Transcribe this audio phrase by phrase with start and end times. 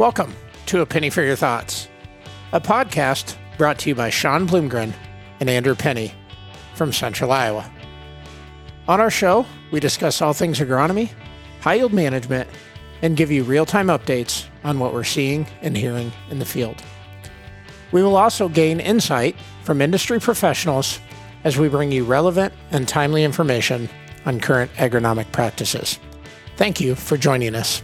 [0.00, 0.34] Welcome
[0.64, 1.86] to A Penney for Your Thoughts,
[2.54, 4.94] a podcast brought to you by Sean Bloomgren
[5.40, 6.14] and Andrew Penney
[6.74, 7.70] from Central Iowa.
[8.88, 11.10] On our show, we discuss all things agronomy,
[11.60, 12.48] high yield management,
[13.02, 16.82] and give you real time updates on what we're seeing and hearing in the field.
[17.92, 20.98] We will also gain insight from industry professionals
[21.44, 23.90] as we bring you relevant and timely information
[24.24, 25.98] on current agronomic practices.
[26.56, 27.82] Thank you for joining us.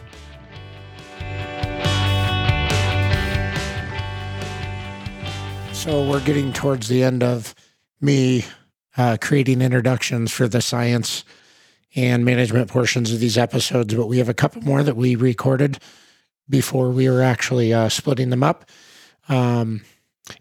[5.76, 7.54] So, we're getting towards the end of
[8.00, 8.44] me
[8.96, 11.22] uh, creating introductions for the science
[11.94, 15.78] and management portions of these episodes, but we have a couple more that we recorded
[16.48, 18.68] before we were actually uh, splitting them up.
[19.28, 19.82] Um,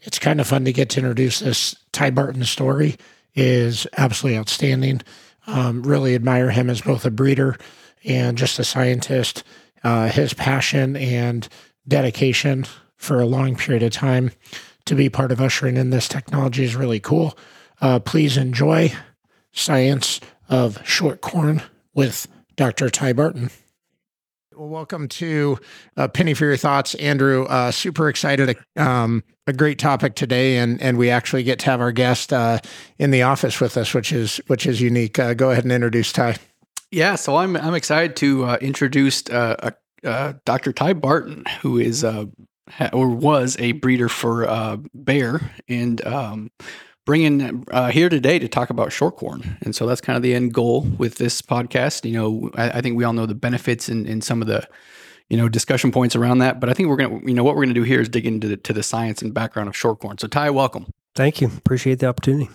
[0.02, 1.75] it's kind of fun to get to introduce this.
[1.91, 2.95] Ty Barten story
[3.36, 5.02] is absolutely outstanding.
[5.47, 7.58] Um, really admire him as both a breeder
[8.05, 9.44] and just a scientist.
[9.83, 11.47] Uh, his passion and
[11.88, 14.31] dedication for a long period of time
[14.86, 17.38] to be part of ushering in this technology is really cool.
[17.81, 18.94] Uh, please enjoy
[19.52, 21.61] Science of Short Corn
[21.94, 22.89] with Dr.
[22.89, 23.52] Ty Barten.
[24.55, 25.59] Well, welcome to
[25.97, 27.44] uh, Penney for Your Thoughts, Andrew.
[27.45, 28.58] Uh, super excited.
[28.77, 32.59] Um, a great topic today, and and we actually get to have our guest uh,
[32.97, 35.20] in the office with us, which is which is unique.
[35.20, 36.38] Uh, go ahead and introduce Ty.
[36.89, 39.72] Yeah, so I'm I'm excited to uh, introduce uh,
[40.03, 40.72] Dr.
[40.72, 42.05] Ty Barten, who is
[42.94, 46.52] or was a breeder for Bayer and um,
[47.05, 49.58] bringing uh, here today to talk about short corn.
[49.61, 52.09] And so that's kind of the end goal with this podcast.
[52.09, 54.67] You know, I, I think we all know the benefits and, and, some of the,
[55.30, 56.59] you know, discussion points around that.
[56.59, 58.47] But I think we're to, you know, what we're to do here is dig into
[58.47, 60.17] the, to the science and background of short corn.
[60.17, 60.88] So Ty, welcome.
[61.13, 61.47] Thank you.
[61.55, 62.49] Appreciate the opportunity.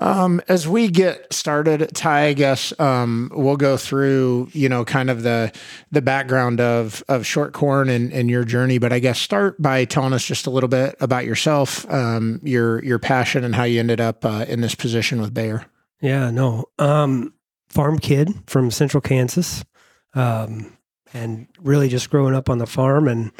[0.00, 5.10] Um, as we get started, Ty, I guess um, we'll go through, you know, kind
[5.10, 5.52] of the
[5.90, 8.78] the background of of short corn and, and your journey.
[8.78, 12.82] But I guess start by telling us just a little bit about yourself, um, your
[12.84, 15.66] your passion, and how you ended up uh, in this position with Bayer.
[16.00, 17.34] Yeah, no, um,
[17.68, 19.64] farm kid from Central Kansas,
[20.14, 20.76] um,
[21.12, 23.32] and really just growing up on the farm and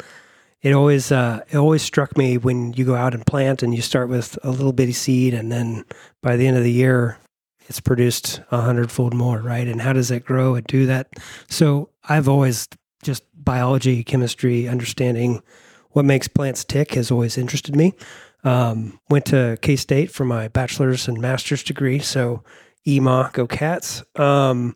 [0.61, 3.81] it always uh, it always struck me when you go out and plant and you
[3.81, 5.85] start with a little bitty seed and then
[6.21, 7.17] by the end of the year
[7.69, 9.67] it's produced a hundredfold more, right?
[9.67, 11.07] And how does it grow and do that?
[11.47, 12.67] So I've always
[13.03, 15.41] just biology, chemistry, understanding
[15.91, 17.93] what makes plants tick has always interested me.
[18.43, 22.43] Um, went to K State for my bachelor's and master's degree, so
[22.87, 24.03] EMA, go cats.
[24.15, 24.75] Um,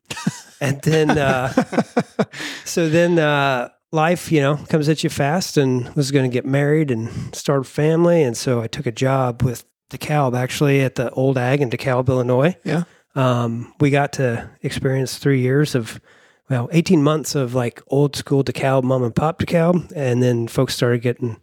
[0.61, 1.51] and then, uh,
[2.65, 6.45] so then uh, life, you know, comes at you fast and was going to get
[6.45, 8.23] married and start a family.
[8.23, 12.09] And so I took a job with DeKalb actually at the old ag in DeKalb,
[12.09, 12.57] Illinois.
[12.63, 12.83] Yeah.
[13.15, 16.01] Um, we got to experience three years of,
[16.49, 19.93] well, 18 months of like old school DeKalb, mom and pop DeKalb.
[19.95, 21.37] And then folks started getting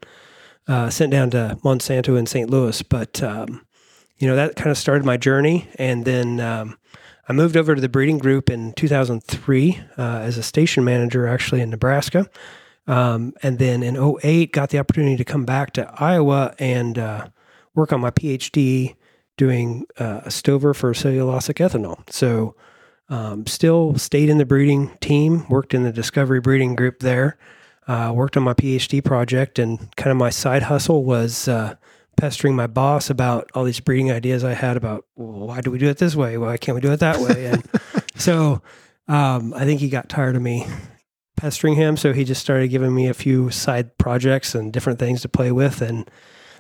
[0.67, 2.51] uh, sent down to Monsanto in St.
[2.51, 2.83] Louis.
[2.83, 3.65] But, um,
[4.19, 5.69] you know, that kind of started my journey.
[5.77, 6.77] And then, um,
[7.31, 11.61] I moved over to the breeding group in 2003 uh, as a station manager, actually
[11.61, 12.29] in Nebraska.
[12.89, 17.29] Um, and then in 08, got the opportunity to come back to Iowa and uh,
[17.73, 18.97] work on my PhD
[19.37, 22.03] doing uh, a stover for cellulosic ethanol.
[22.11, 22.57] So,
[23.09, 27.39] um, still stayed in the breeding team, worked in the discovery breeding group there,
[27.87, 31.77] uh, worked on my PhD project, and kind of my side hustle was uh,
[32.21, 35.79] pestering my boss about all these breeding ideas I had about well, why do we
[35.79, 36.37] do it this way?
[36.37, 37.47] Why can't we do it that way?
[37.47, 37.67] And
[38.15, 38.61] so
[39.09, 40.67] um, I think he got tired of me
[41.37, 45.23] pestering him, so he just started giving me a few side projects and different things
[45.23, 46.11] to play with, and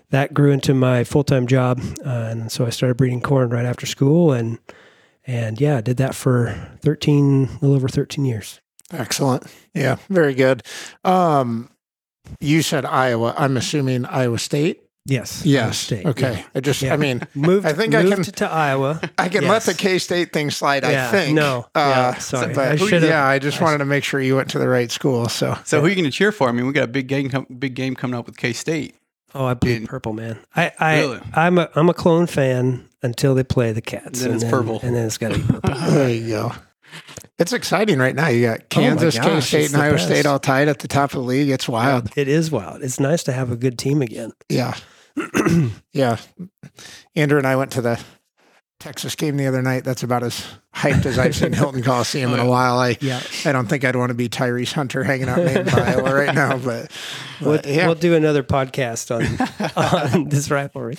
[0.09, 1.78] that grew into my full time job.
[2.04, 4.59] Uh, and so I started breeding corn right after school, and
[5.27, 8.62] and yeah, did that for thirteen, a little over thirteen years.
[8.91, 9.44] Excellent.
[9.75, 10.62] Yeah, very good.
[11.04, 11.69] Um,
[12.41, 13.34] you said Iowa.
[13.37, 14.82] I'm assuming Iowa State.
[15.06, 15.44] Yes.
[15.44, 15.78] Yes.
[15.78, 16.34] State, okay.
[16.34, 16.44] Yeah.
[16.54, 16.92] I just, yeah.
[16.92, 17.66] I mean, moved.
[17.66, 19.00] I think moved I can to Iowa.
[19.18, 19.50] I can yes.
[19.50, 20.82] let the K State thing slide.
[20.82, 21.08] Yeah.
[21.08, 21.34] I think.
[21.34, 21.66] No.
[21.74, 21.78] Uh,
[22.14, 22.14] yeah.
[22.18, 22.54] Sorry.
[22.54, 24.91] But I yeah, I just I wanted to make sure you went to the right
[24.91, 25.28] school.
[25.28, 25.56] So.
[25.64, 26.48] So who are you going to cheer for?
[26.48, 28.94] I mean, we got a big game, big game coming up with K State.
[29.34, 30.38] Oh, I bleed purple, man.
[30.56, 31.20] I, I, really?
[31.34, 34.20] I'm a, I'm a clone fan until they play the Cats.
[34.20, 35.74] Then and it's then, purple, and then it's got to be purple.
[35.74, 36.53] there you go.
[37.38, 38.28] It's exciting right now.
[38.28, 40.06] You got oh Kansas, oh K State, and Iowa best.
[40.06, 41.48] State all tied at the top of the league.
[41.48, 42.10] It's wild.
[42.16, 42.82] It is wild.
[42.82, 44.32] It's nice to have a good team again.
[44.48, 44.74] Yeah.
[45.92, 46.16] yeah.
[47.15, 48.03] Andrew and I went to the
[48.80, 49.84] Texas game the other night.
[49.84, 52.78] That's about as hyped as I've seen Hilton Coliseum in a while.
[52.78, 53.21] I yeah.
[53.45, 56.57] I don't think I'd want to be Tyrese Hunter hanging out in Iowa right now,
[56.57, 56.91] but,
[57.41, 57.86] but we'll, yeah.
[57.86, 60.97] we'll do another podcast on on this rivalry.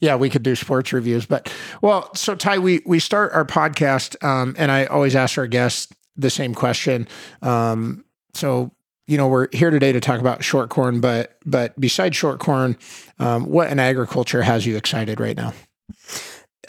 [0.00, 1.52] Yeah, we could do sports reviews, but
[1.82, 5.92] well, so Ty, we we start our podcast, um, and I always ask our guests
[6.16, 7.08] the same question.
[7.42, 8.70] Um, so
[9.08, 12.76] you know, we're here today to talk about short corn, but but besides short corn,
[13.18, 15.54] um, what in agriculture has you excited right now?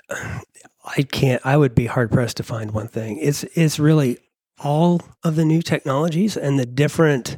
[0.09, 1.45] I can't.
[1.45, 3.17] I would be hard pressed to find one thing.
[3.17, 4.19] It's it's really
[4.57, 7.37] all of the new technologies and the different,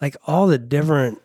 [0.00, 1.22] like all the different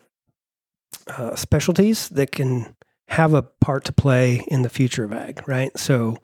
[1.08, 2.76] uh, specialties that can
[3.08, 5.42] have a part to play in the future of ag.
[5.48, 5.76] Right.
[5.76, 6.16] So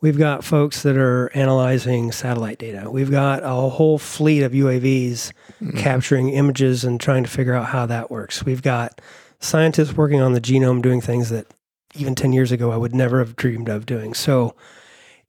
[0.00, 2.90] we've got folks that are analyzing satellite data.
[2.90, 5.76] We've got a whole fleet of UAVs mm-hmm.
[5.78, 8.44] capturing images and trying to figure out how that works.
[8.44, 9.00] We've got
[9.40, 11.46] scientists working on the genome doing things that
[11.94, 14.14] even 10 years ago I would never have dreamed of doing.
[14.14, 14.54] So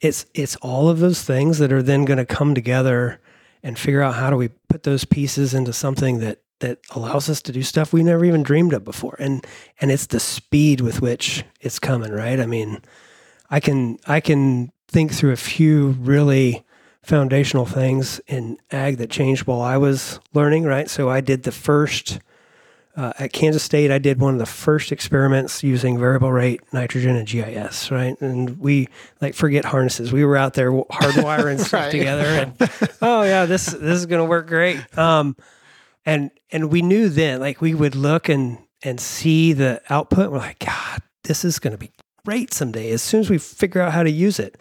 [0.02, 3.20] it's it's all of those things that are then going to come together
[3.64, 7.42] and figure out how do we put those pieces into something that that allows us
[7.42, 9.16] to do stuff we never even dreamed of before.
[9.20, 9.46] And
[9.82, 12.40] and it's the speed with which it's coming, right?
[12.40, 12.82] I mean,
[13.50, 16.66] I can I can think through a few really
[17.02, 20.90] foundational things in ag that changed while I was learning, right?
[20.90, 22.20] So I did the first
[22.96, 23.92] uh, at Kansas State.
[23.92, 28.20] I did one of the first experiments using variable rate nitrogen and GIS, right?
[28.22, 28.90] And we
[29.22, 30.12] like forget harnesses.
[30.12, 34.30] We were out there hardwiring stuff together, and oh yeah, this this is going to
[34.30, 34.98] work great.
[34.98, 35.36] Um,
[36.06, 40.32] and and we knew then, like we would look and and see the output.
[40.32, 41.92] We're like, God, this is going to be
[42.26, 44.58] great someday as soon as we figure out how to use it.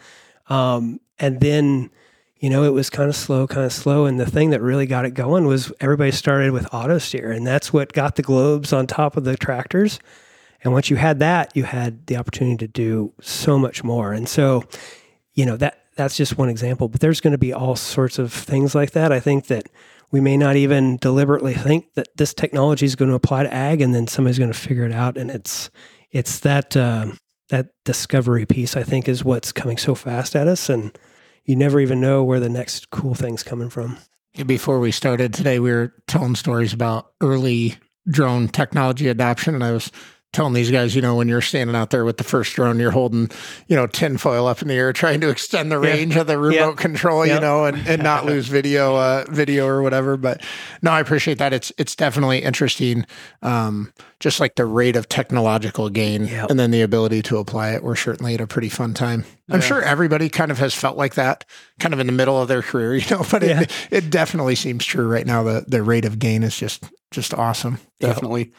[0.49, 1.91] Um, and then,
[2.37, 4.07] you know, it was kind of slow, kind of slow.
[4.07, 7.47] And the thing that really got it going was everybody started with auto steer, and
[7.47, 9.99] that's what got the globes on top of the tractors.
[10.63, 14.13] And once you had that, you had the opportunity to do so much more.
[14.13, 14.65] And so,
[15.35, 18.33] you know, that that's just one example, but there's going to be all sorts of
[18.33, 19.13] things like that.
[19.13, 19.69] I think that
[20.11, 23.81] we may not even deliberately think that this technology is going to apply to ag,
[23.81, 25.19] and then somebody's going to figure it out.
[25.19, 25.71] And it's
[26.11, 27.13] it's that uh,
[27.49, 30.69] that discovery piece, I think, is what's coming so fast at us.
[30.69, 30.97] And
[31.45, 33.99] you never even know where the next cool thing's coming from.
[34.47, 37.77] Before we started today, we were telling stories about early
[38.09, 39.55] drone technology adoption.
[39.55, 39.91] And I was
[40.33, 42.91] telling these guys, you know, when you're standing out there with the first drone, you're
[42.91, 43.31] holding,
[43.67, 46.21] you know, tinfoil up in the air, trying to extend the range yeah.
[46.21, 46.77] of the remote yep.
[46.77, 47.37] control, yep.
[47.37, 50.17] you know, and, and not lose video, uh, video or whatever.
[50.17, 50.43] But
[50.83, 51.53] no, I appreciate that.
[51.53, 53.07] It's, it's definitely interesting.
[53.43, 56.51] Um, just like the rate of technological gain yep.
[56.51, 57.83] and then the ability to apply it.
[57.83, 59.25] We're certainly at a pretty fun time.
[59.49, 61.47] I'm sure everybody kind of has felt like that
[61.79, 64.85] kind of in the middle of their career, you know, but it, it definitely seems
[64.85, 65.43] true right now.
[65.43, 67.79] The, the rate of gain is just, just awesome.
[68.01, 68.53] Definitely.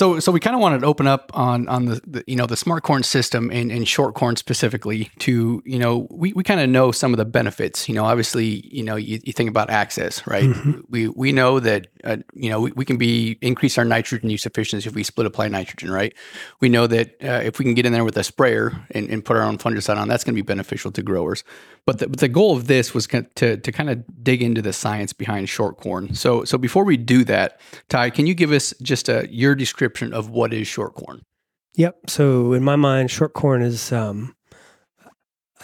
[0.00, 2.46] So, so we kind of wanted to open up on on the, the, you know
[2.46, 6.58] the smart corn system and, and short corn specifically to you know we, we kind
[6.58, 7.86] of know some of the benefits.
[7.86, 10.44] You know, obviously, you know you, you think about access, right?
[10.44, 10.80] Mm-hmm.
[10.88, 14.46] We we know that uh, you know we, we, can be increase our nitrogen use
[14.46, 16.14] efficiency if we split apply nitrogen, right?
[16.60, 19.22] We know that uh, if we can get in there with a sprayer and, and
[19.22, 21.44] put our own fungicide on, that's going to be beneficial to growers.
[21.86, 25.12] But the, the goal of this was to to kind of dig into the science
[25.12, 26.14] behind short corn.
[26.14, 30.12] So so before we do that, Ty, can you give us just a your description
[30.12, 31.22] of what is short corn?
[31.76, 32.10] Yep.
[32.10, 34.34] So in my mind, short corn is um,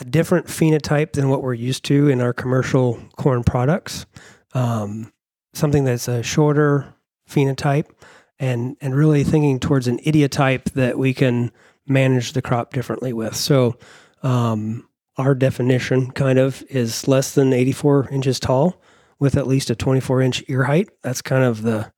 [0.00, 4.06] a different phenotype than what we're used to in our commercial corn products.
[4.54, 5.12] Um,
[5.52, 6.94] something that's a shorter
[7.28, 7.90] phenotype,
[8.38, 11.52] and and really thinking towards an ideotype that we can
[11.86, 13.36] manage the crop differently with.
[13.36, 13.76] So.
[14.22, 14.85] Um,
[15.16, 18.81] our definition kind of is less than 84 inches tall
[19.19, 20.88] with at least a 24 inch ear height.
[21.02, 21.93] That's kind of the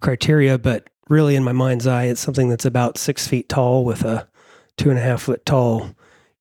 [0.00, 4.04] criteria, but really in my mind's eye, it's something that's about six feet tall with
[4.04, 4.28] a
[4.76, 5.94] two and a half foot tall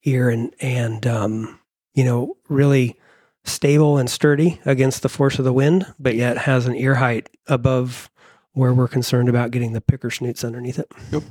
[0.04, 1.60] ear and, and, um,
[1.94, 2.98] you know, really
[3.44, 7.30] stable and sturdy against the force of the wind, but yet has an ear height
[7.48, 8.10] above
[8.54, 10.92] where we're concerned about getting the picker snoots underneath it.
[11.12, 11.24] Yep.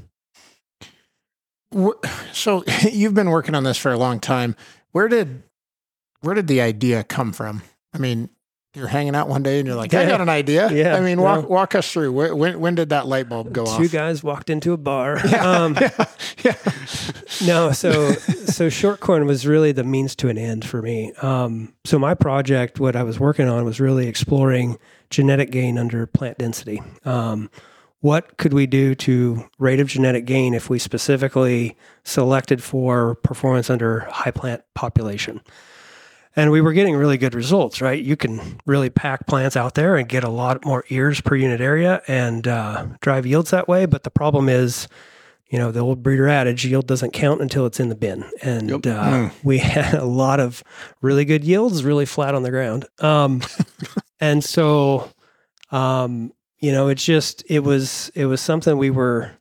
[2.33, 4.57] So you've been working on this for a long time.
[4.93, 5.43] Where did
[6.21, 7.63] where did the idea come from?
[7.95, 8.29] I mean,
[8.75, 10.71] you're hanging out one day and you're like, I got an idea.
[10.71, 10.95] Yeah.
[10.97, 12.13] I mean, walk walk us through.
[12.13, 13.79] When when did that light bulb go Two off?
[13.79, 15.19] Two guys walked into a bar.
[15.29, 16.07] Yeah, um, yeah,
[16.45, 16.55] yeah.
[17.47, 21.13] no, so so short corn was really the means to an end for me.
[21.23, 24.79] Um, so my project, what I was working on, was really exploring
[25.11, 26.83] genetic gain under plant density.
[27.05, 27.51] Um,
[28.01, 33.71] what could we do to rate of genetic gain if we specifically selected for performance
[33.71, 35.41] under high plant population?
[36.37, 38.01] And we were getting really good results, right?
[38.01, 41.61] You can really pack plants out there and get a lot more ears per unit
[41.61, 43.87] area and uh, drive yields that way.
[43.87, 44.87] But the problem is,
[45.49, 48.25] you know, the old breeder adage, yield doesn't count until it's in the bin.
[48.41, 48.87] And yep.
[48.87, 49.33] uh, mm.
[49.43, 50.63] we had a lot of
[51.01, 52.87] really good yields, really flat on the ground.
[53.01, 53.43] Um,
[54.21, 55.11] and so,
[55.73, 59.33] um, you know, it's just it was it was something we were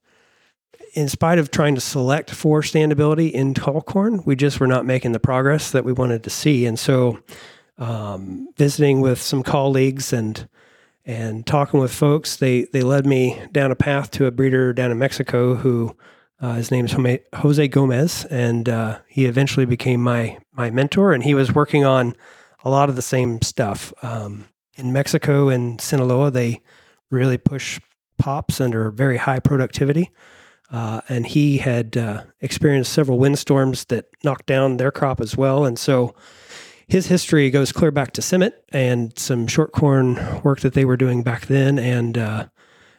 [0.93, 4.85] in spite of trying to select for standability in tall corn, we just were not
[4.85, 6.65] making the progress that we wanted to see.
[6.65, 7.19] And so,
[7.77, 10.47] um, visiting with some colleagues and
[11.09, 14.91] And talking with folks, they they led me down a path to a breeder down
[14.91, 15.95] in Mexico who
[16.41, 16.95] uh, his name is
[17.35, 21.13] Jose Gomez, and uh, he eventually became my my mentor.
[21.13, 22.13] And he was working on
[22.65, 26.29] a lot of the same stuff um, in Mexico and Sinaloa.
[26.29, 26.61] They
[27.09, 27.79] really push
[28.17, 30.11] pops under very high productivity,
[30.71, 35.65] uh, and he had uh, experienced several windstorms that knocked down their crop as well.
[35.65, 36.15] And so
[36.87, 40.97] his history goes clear back to CIMMYT and some short corn work that they were
[40.97, 41.79] doing back then.
[41.79, 42.47] And uh,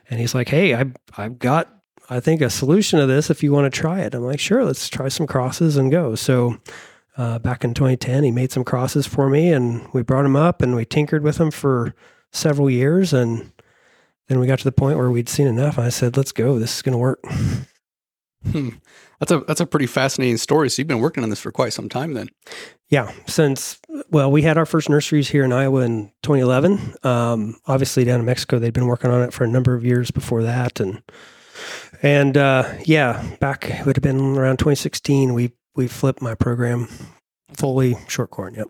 [0.08, 1.78] and he's like, "Hey, I've I've got
[2.10, 4.14] I think, a solution to this if you want to try it.
[4.14, 6.14] I'm like, sure, let's try some crosses and go.
[6.14, 6.56] So
[7.16, 10.62] uh, back in 2010, he made some crosses for me and we brought him up
[10.62, 11.94] and we tinkered with them for
[12.32, 13.12] several years.
[13.12, 13.52] And
[14.28, 15.78] then we got to the point where we'd seen enough.
[15.78, 16.58] I said, let's go.
[16.58, 17.24] This is going to work.
[18.52, 18.70] Hmm.
[19.18, 20.70] That's a that's a pretty fascinating story.
[20.70, 22.28] So you've been working on this for quite some time, then.
[22.88, 23.80] Yeah, since
[24.10, 26.94] well, we had our first nurseries here in Iowa in 2011.
[27.02, 30.12] Um, obviously, down in Mexico, they'd been working on it for a number of years
[30.12, 31.02] before that, and
[32.00, 35.34] and uh, yeah, back it would have been around 2016.
[35.34, 36.88] We we flipped my program
[37.56, 38.54] fully short corn.
[38.54, 38.68] Yep.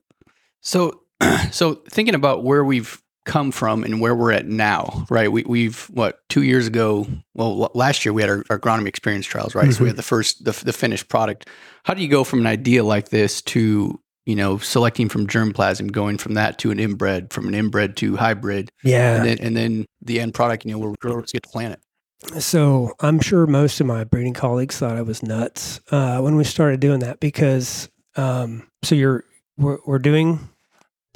[0.60, 1.02] So,
[1.50, 5.30] so thinking about where we've come from and where we're at now, right?
[5.30, 7.06] We, we've what two years ago?
[7.35, 9.64] Well, last year we had our, our agronomy experience trials, right?
[9.64, 9.73] Mm-hmm.
[9.73, 9.88] So we mm-hmm.
[9.90, 11.49] had the first the, the finished product.
[11.85, 15.90] How do you go from an idea like this to you know, selecting from germplasm,
[15.90, 18.68] going from that to an inbred, from an inbred to hybrid.
[18.85, 19.16] Yeah.
[19.16, 22.42] And then, and then the end product, you know, where growers get to plant it.
[22.42, 26.44] So I'm sure most of my breeding colleagues thought I was nuts uh, when we
[26.44, 29.25] started doing that because um, so you're
[29.56, 30.50] we're, we're, doing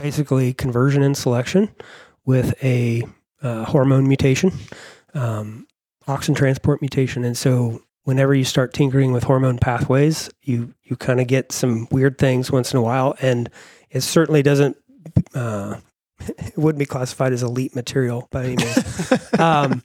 [0.03, 1.71] basically conversion and selection
[2.25, 3.03] with a
[3.43, 4.53] uh, hormone mutation,
[5.15, 5.67] um,
[6.07, 11.21] auxin transport mutation, and so whenever you start tinkering with hormone pathways, you you kind
[11.21, 13.49] of get some weird things once in a while, and
[13.91, 14.77] it certainly doesn't
[15.35, 15.77] uh,
[16.29, 19.13] it wouldn't be classified as elite material by any means.
[19.39, 19.83] um,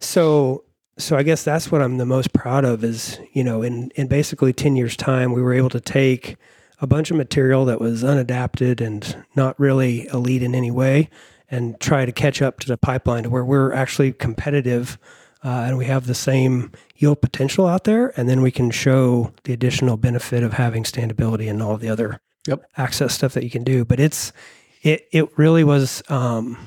[0.00, 0.64] so,
[0.98, 4.06] so I guess that's what I'm the most proud of is, you know, in, in
[4.06, 6.36] basically 10 years time, we were able to take
[6.80, 11.08] a bunch of material that was unadapted and not really elite in any way
[11.50, 14.98] and try to catch up to the pipeline to where we're actually competitive
[15.44, 18.12] uh, and we have the same yield potential out there.
[18.18, 22.20] And then we can show the additional benefit of having standability and all the other
[22.48, 22.68] yep.
[22.76, 23.84] access stuff that you can do.
[23.84, 24.32] But it's,
[24.82, 26.02] it it really was.
[26.08, 26.58] Um,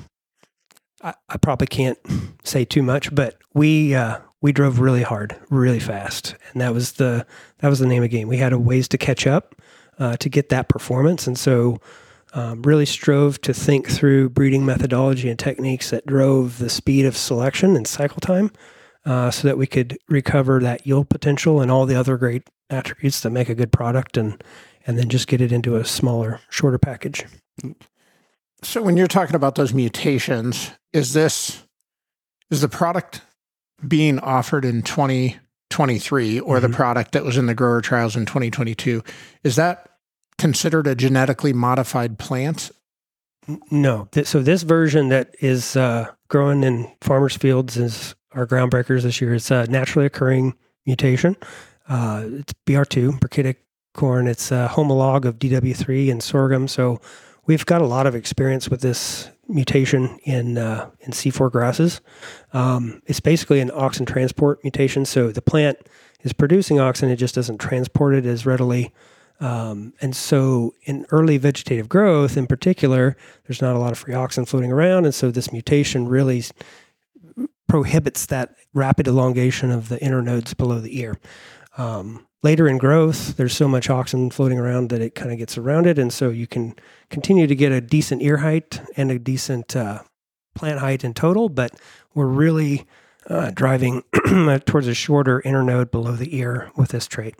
[1.02, 1.98] I, I, probably can't
[2.44, 6.92] say too much, but we uh, we drove really hard, really fast, and that was
[6.92, 7.26] the
[7.58, 8.28] that was the name of the game.
[8.28, 9.54] We had a ways to catch up
[10.00, 11.78] uh, to get that performance, and so.
[12.32, 17.16] Um, really strove to think through breeding methodology and techniques that drove the speed of
[17.16, 18.52] selection and cycle time
[19.04, 23.18] uh, so that we could recover that yield potential and all the other great attributes
[23.22, 24.44] that make a good product and
[24.86, 27.24] and then just get it into a smaller shorter package
[28.62, 31.62] so when you're talking about those mutations, is this
[32.50, 33.22] is the product
[33.86, 36.70] being offered in 2023 or mm-hmm.
[36.70, 39.02] the product that was in the grower trials in 2022?
[39.44, 39.89] Is that
[40.40, 42.70] considered a genetically modified plant?
[43.70, 44.08] No.
[44.24, 49.34] So this version that is uh, growing in farmers' fields is our groundbreakers this year.
[49.34, 50.54] It's a naturally occurring
[50.86, 51.36] mutation.
[51.88, 53.56] Uh, it's BR2, brachytic
[53.94, 54.26] corn.
[54.26, 56.68] It's a homolog of DW3 and sorghum.
[56.68, 57.00] So
[57.46, 62.00] we've got a lot of experience with this mutation in uh, in C4 grasses.
[62.52, 65.04] Um, it's basically an auxin transport mutation.
[65.04, 65.78] So the plant
[66.22, 68.92] is producing auxin, it just doesn't transport it as readily.
[69.40, 73.16] Um, and so in early vegetative growth, in particular,
[73.46, 76.44] there's not a lot of free auxin floating around, and so this mutation really
[77.66, 81.18] prohibits that rapid elongation of the internodes below the ear.
[81.78, 85.56] Um, later in growth, there's so much auxin floating around that it kind of gets
[85.56, 86.74] around it, and so you can
[87.08, 90.02] continue to get a decent ear height and a decent uh,
[90.54, 91.48] plant height in total.
[91.48, 91.72] But
[92.14, 92.86] we're really
[93.28, 94.02] uh, driving
[94.66, 97.36] towards a shorter internode below the ear with this trait.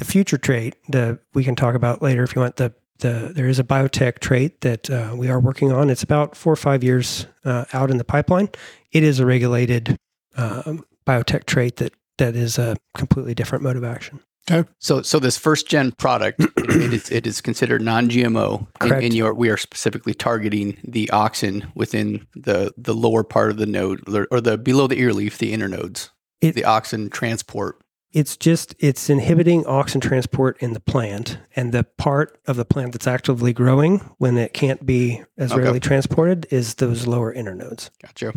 [0.00, 2.56] The future trait that we can talk about later if you want.
[2.56, 5.90] The the there is a biotech trait that uh, we are working on.
[5.90, 8.48] It's about four or five years uh, out in the pipeline.
[8.92, 9.98] It is a regulated
[10.38, 14.20] um, biotech trait that that is a completely different mode of action.
[14.50, 14.68] Okay.
[14.78, 19.04] So, so this first gen product, it, is, it is considered non-GMO, Correct.
[19.04, 23.66] and, and we are specifically targeting the auxin within the the lower part of the
[23.66, 26.08] node, or the below the ear leaf, the internodes,
[26.40, 27.80] it, the auxin transport.
[28.12, 32.92] It's just it's inhibiting auxin transport in the plant, and the part of the plant
[32.92, 35.60] that's actively growing when it can't be as okay.
[35.60, 37.90] readily transported is those lower internodes.
[38.02, 38.32] Gotcha.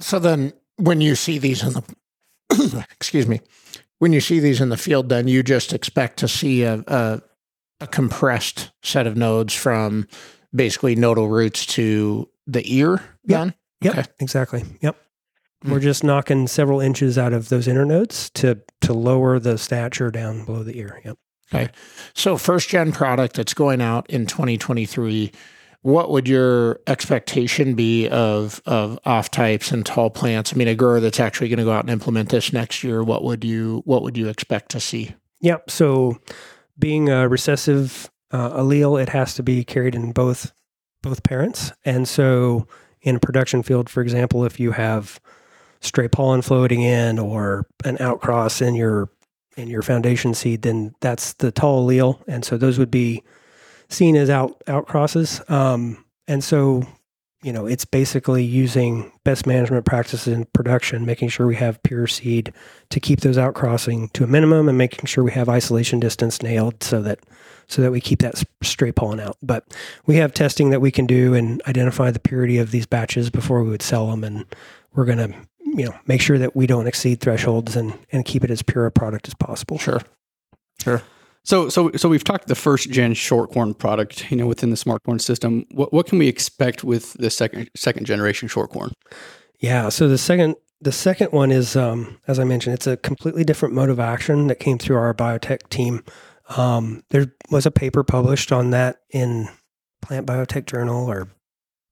[0.00, 3.40] So then, when you see these in the excuse me,
[3.98, 7.22] when you see these in the field, then you just expect to see a, a,
[7.80, 10.08] a compressed set of nodes from
[10.54, 13.54] basically nodal roots to the ear then?
[13.80, 14.08] Yep, Okay.
[14.18, 14.64] exactly.
[14.80, 14.96] Yep.
[15.62, 15.72] Hmm.
[15.72, 20.44] We're just knocking several inches out of those internodes to to lower the stature down
[20.44, 21.00] below the ear.
[21.04, 21.18] Yep.
[21.52, 21.72] Okay.
[22.14, 25.32] So first gen product that's going out in 2023.
[25.82, 30.52] What would your expectation be of of off types and tall plants?
[30.52, 33.02] I mean, a grower that's actually going to go out and implement this next year.
[33.02, 35.14] What would you what would you expect to see?
[35.40, 35.70] Yep.
[35.70, 36.18] So,
[36.78, 40.52] being a recessive uh, allele, it has to be carried in both
[41.02, 41.72] both parents.
[41.84, 42.66] And so,
[43.00, 45.20] in a production field, for example, if you have
[45.80, 49.08] stray pollen floating in or an outcross in your
[49.56, 53.22] in your foundation seed, then that's the tall allele, and so those would be
[53.88, 55.48] seen as out outcrosses.
[55.50, 56.86] Um, and so,
[57.42, 62.06] you know, it's basically using best management practices in production, making sure we have pure
[62.06, 62.52] seed
[62.90, 66.82] to keep those outcrossing to a minimum, and making sure we have isolation distance nailed
[66.82, 67.18] so that
[67.66, 69.36] so that we keep that stray pollen out.
[69.42, 73.28] But we have testing that we can do and identify the purity of these batches
[73.28, 74.44] before we would sell them, and
[74.94, 75.34] we're going to
[75.78, 78.86] you know make sure that we don't exceed thresholds and and keep it as pure
[78.86, 79.78] a product as possible.
[79.78, 80.00] Sure.
[80.82, 81.02] Sure.
[81.44, 84.76] So, so, so we've talked the first gen short corn product, you know, within the
[84.76, 85.64] smart corn system.
[85.70, 88.92] What, what can we expect with the second, second generation short corn?
[89.58, 89.88] Yeah.
[89.88, 93.74] So the second the second one is, um, as I mentioned, it's a completely different
[93.74, 96.04] mode of action that came through our biotech team.
[96.56, 99.48] Um, there was a paper published on that in
[100.02, 101.28] Plant Biotech Journal or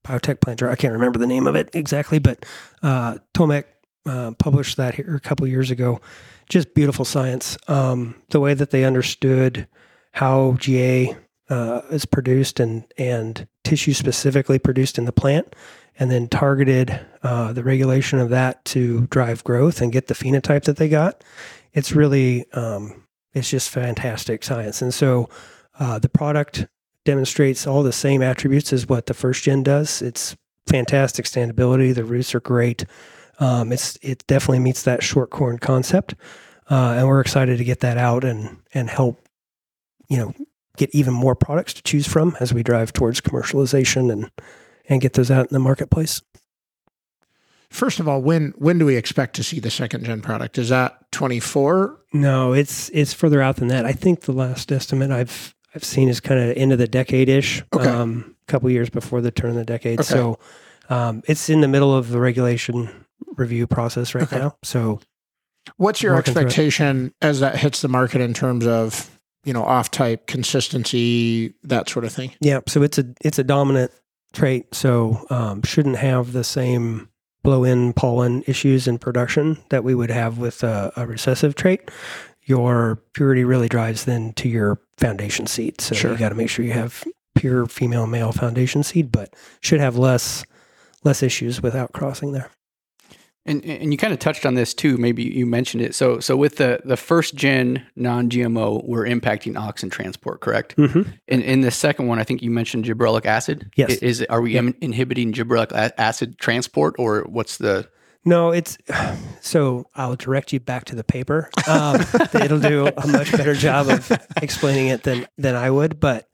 [0.05, 0.73] Biotech Plant Journal.
[0.73, 2.47] I can't remember the name of it exactly, but
[2.83, 3.65] uh, Tomek
[4.07, 6.01] uh, published that here a couple years ago.
[6.49, 7.59] Just beautiful science.
[7.69, 9.67] Um, the way that they understood
[10.13, 11.17] how GA
[11.49, 15.55] uh, is produced and and tissue specifically produced in the plant
[15.99, 20.65] and then targeted uh, the regulation of that to drive growth and get the phenotype
[20.65, 21.25] that they got.
[21.73, 24.83] It's really, um, it's just fantastic science.
[24.83, 25.29] And so
[25.79, 26.67] uh, the product
[27.05, 30.03] demonstrates all the same attributes as what the first gen does.
[30.03, 30.37] It's
[30.67, 31.95] fantastic standability.
[31.95, 32.85] The roots are great.
[33.39, 36.15] Um, it's it definitely meets that short corn concept,
[36.71, 39.21] uh, and we're excited to get that out and and help,
[40.09, 40.33] you know,
[40.77, 44.31] get even more products to choose from as we drive towards commercialization and
[44.89, 46.23] and get those out in the marketplace.
[47.69, 50.57] First of all, when when do we expect to see the second gen product?
[50.57, 51.99] Is that 24?
[52.15, 53.85] No, it's it's further out than that.
[53.85, 57.29] I think the last estimate I've I've seen is kind of end of the decade
[57.29, 57.87] ish, Okay.
[57.89, 60.01] um, a couple years before the turn of the decade.
[60.01, 60.07] Okay.
[60.09, 60.39] So
[60.89, 63.05] um, it's in the middle of the regulation
[63.37, 64.39] review process right Okay.
[64.39, 64.57] now.
[64.63, 65.01] So
[65.79, 66.47] What's your Working through it.
[66.47, 69.11] expectation as that hits the market in terms of
[69.45, 72.33] you know off type consistency that sort of thing?
[72.41, 73.91] yeah, so it's a it's a dominant
[74.33, 74.75] trait.
[74.75, 77.09] So um, shouldn't have the same
[77.43, 81.91] blow in pollen issues in production that we would have with a, a recessive trait.
[82.43, 85.81] Your purity really drives then to your foundation seed.
[85.81, 86.13] So Sure.
[86.13, 87.03] you got to make sure you have
[87.35, 90.45] pure female male foundation seed, but should have less
[91.05, 92.51] less issues without crossing there.
[93.47, 94.97] And and you kind of touched on this too.
[94.99, 95.95] Maybe you mentioned it.
[95.95, 100.77] So so with the the first gen non GMO, we're impacting auxin transport, correct?
[100.77, 101.03] Mm-hmm.
[101.29, 103.71] In in the second one, I think you mentioned gibberellic acid.
[103.77, 103.93] Yes.
[104.03, 104.65] I- Is are we Yep.
[104.65, 107.89] in- inhibiting gibberellic acid transport, or what's the?
[108.25, 108.77] No, it's
[109.41, 111.49] so I'll direct you back to the paper.
[111.69, 112.01] Um,
[112.35, 114.11] it'll do a much better job of
[114.43, 116.01] explaining it than than I would.
[116.01, 116.29] But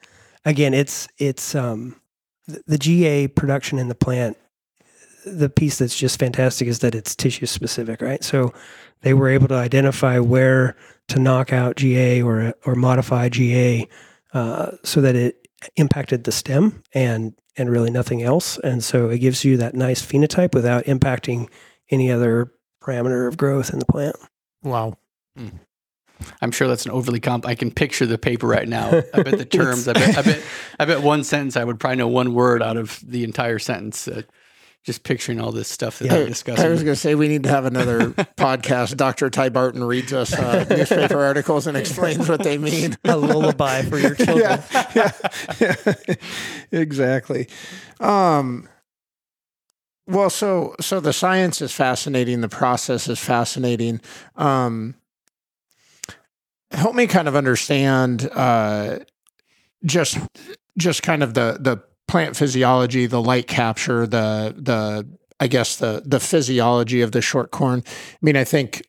[0.46, 2.00] again, it's it's um,
[2.48, 4.38] the, the GA production in the plant.
[5.24, 8.22] The piece that's just fantastic is that it's tissue specific, right?
[8.24, 8.52] So
[9.02, 10.76] they were able to identify where
[11.08, 13.88] to knock out GA or or modify GA
[14.34, 18.58] uh, so that it impacted the stem and and really nothing else.
[18.58, 21.48] And so it gives you that nice phenotype without impacting
[21.90, 24.16] any other parameter of growth in the plant.
[24.62, 24.96] Wow.
[26.40, 27.46] I'm sure that's an overly comp.
[27.46, 28.88] I can picture the paper right now.
[29.14, 29.88] I bet the terms.
[29.88, 30.18] I bet.
[30.18, 30.42] I bet.
[30.78, 31.56] I bet one sentence.
[31.56, 34.08] I would probably know one word out of the entire sentence.
[34.08, 34.22] Uh,
[34.84, 36.14] just picturing all this stuff that Yeah.
[36.14, 36.64] they're discussing.
[36.64, 38.96] I was going to say we need to have another podcast.
[38.96, 39.30] Dr.
[39.30, 42.96] Ty Barten reads us uh, newspaper articles and explains what they mean.
[43.04, 44.38] A lullaby for your children.
[44.40, 45.12] yeah,
[45.60, 45.76] yeah,
[46.08, 46.14] yeah.
[46.72, 47.48] exactly.
[48.00, 48.68] Um,
[50.08, 52.40] well, so so the science is fascinating.
[52.40, 54.00] The process is fascinating.
[54.34, 54.96] Um,
[56.72, 58.98] help me kind of understand uh,
[59.84, 60.18] just
[60.76, 65.08] just kind of the the plant physiology, the light capture, the the
[65.40, 67.82] I guess the the physiology of the short corn.
[67.86, 68.82] I mean, I think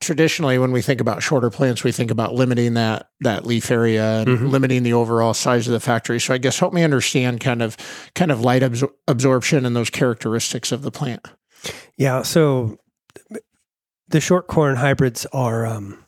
[0.00, 4.20] traditionally when we think about shorter plants, we think about limiting that that leaf area
[4.20, 4.50] and Mhm.
[4.50, 6.20] limiting the overall size of the factory.
[6.20, 7.76] So I guess help me understand kind of
[8.14, 11.26] kind of light absor- absorption and those characteristics of the plant.
[11.98, 12.22] Yeah.
[12.22, 12.78] So
[14.08, 16.04] the short corn hybrids are um,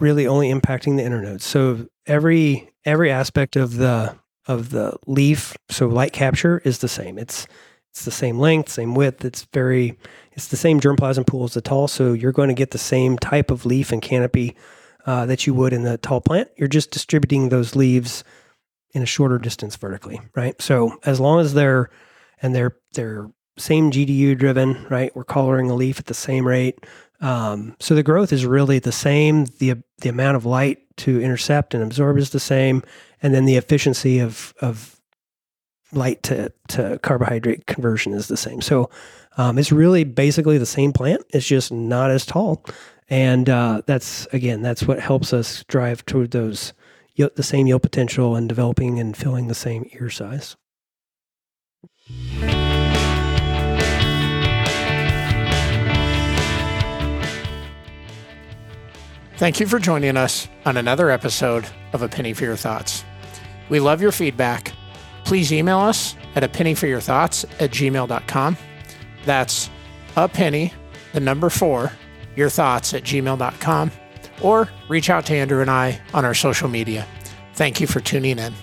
[0.00, 1.42] really only impacting the internodes.
[1.42, 7.18] So every every aspect of the of the leaf, so light capture is the same.
[7.18, 7.46] It's
[7.92, 9.22] it's the same length, same width.
[9.22, 9.98] It's very,
[10.32, 11.88] it's the same germplasm pool as the tall.
[11.88, 14.56] So you're going to get the same type of leaf and canopy
[15.04, 16.48] uh, that you would in the tall plant.
[16.56, 18.24] You're just distributing those leaves
[18.94, 20.60] in a shorter distance vertically, right?
[20.60, 21.90] So as long as they're
[22.40, 25.14] and they're they're same GDU driven, right?
[25.14, 26.86] We're coloring a leaf at the same rate.
[27.22, 29.46] Um, so the growth is really the same.
[29.58, 32.82] the The amount of light to intercept and absorb is the same,
[33.22, 35.00] and then the efficiency of of
[35.92, 38.60] light to to carbohydrate conversion is the same.
[38.60, 38.90] So
[39.36, 41.22] um, it's really basically the same plant.
[41.30, 42.64] It's just not as tall,
[43.08, 46.74] and uh, that's again that's what helps us drive toward those
[47.16, 50.56] the same yield potential and developing and filling the same ear size.
[59.42, 63.04] Thank you for joining us on another episode of A Penney for Your Thoughts.
[63.70, 64.72] We love your feedback.
[65.24, 68.56] Please email us at a penny for your thoughts at gmail.com.
[69.24, 69.68] That's
[70.14, 70.72] a penny,
[71.12, 71.90] the number four,
[72.36, 73.90] your thoughts at gmail.com,
[74.42, 77.04] or reach out to Andrew and I on our social media.
[77.54, 78.54] Thank you for tuning in.